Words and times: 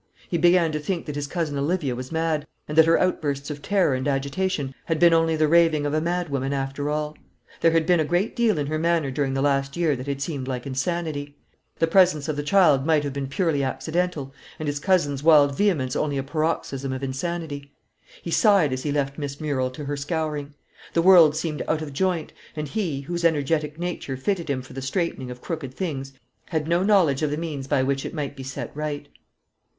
He 0.27 0.39
began 0.39 0.71
to 0.71 0.79
think 0.79 1.05
that 1.05 1.13
his 1.15 1.27
cousin 1.27 1.59
Olivia 1.59 1.95
was 1.95 2.11
mad, 2.11 2.47
and 2.67 2.75
that 2.75 2.87
her 2.87 2.99
outbursts 2.99 3.51
of 3.51 3.61
terror 3.61 3.93
and 3.93 4.07
agitation 4.07 4.73
had 4.85 4.97
been 4.99 5.13
only 5.13 5.35
the 5.35 5.47
raving 5.47 5.85
of 5.85 5.93
a 5.93 6.01
mad 6.01 6.27
woman, 6.29 6.53
after 6.53 6.89
all. 6.89 7.15
There 7.59 7.69
had 7.69 7.85
been 7.85 7.99
a 7.99 8.03
great 8.03 8.35
deal 8.35 8.57
in 8.57 8.65
her 8.65 8.79
manner 8.79 9.11
during 9.11 9.35
the 9.35 9.43
last 9.43 9.77
year 9.77 9.95
that 9.95 10.07
had 10.07 10.19
seemed 10.19 10.47
like 10.47 10.65
insanity. 10.65 11.37
The 11.77 11.85
presence 11.85 12.27
of 12.27 12.35
the 12.35 12.41
child 12.41 12.83
might 12.83 13.03
have 13.03 13.13
been 13.13 13.27
purely 13.27 13.63
accidental; 13.63 14.33
and 14.57 14.65
his 14.67 14.79
cousin's 14.79 15.21
wild 15.21 15.53
vehemence 15.55 15.95
only 15.95 16.17
a 16.17 16.23
paroxysm 16.23 16.91
of 16.91 17.03
insanity. 17.03 17.71
He 18.23 18.31
sighed 18.31 18.73
as 18.73 18.81
he 18.81 18.91
left 18.91 19.19
Miss 19.19 19.39
Murrel 19.39 19.69
to 19.73 19.85
her 19.85 19.95
scouring. 19.95 20.55
The 20.95 21.03
world 21.03 21.35
seemed 21.35 21.61
out 21.67 21.83
of 21.83 21.93
joint; 21.93 22.33
and 22.55 22.67
he, 22.67 23.01
whose 23.01 23.23
energetic 23.23 23.77
nature 23.77 24.17
fitted 24.17 24.49
him 24.49 24.63
for 24.63 24.73
the 24.73 24.81
straightening 24.81 25.29
of 25.29 25.41
crooked 25.41 25.75
things, 25.75 26.13
had 26.45 26.67
no 26.67 26.81
knowledge 26.81 27.21
of 27.21 27.29
the 27.29 27.37
means 27.37 27.67
by 27.67 27.83
which 27.83 28.03
it 28.03 28.15
might 28.15 28.35
be 28.35 28.41
set 28.41 28.71
right. 28.75 29.07